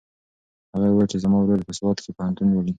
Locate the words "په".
1.67-1.73